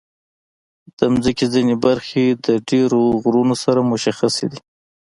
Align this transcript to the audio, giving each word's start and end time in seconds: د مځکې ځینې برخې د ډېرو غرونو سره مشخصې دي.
د 0.97 0.99
مځکې 1.13 1.45
ځینې 1.53 1.75
برخې 1.85 2.25
د 2.45 2.47
ډېرو 2.69 3.01
غرونو 3.21 3.55
سره 3.63 3.79
مشخصې 3.91 4.45
دي. 4.51 4.59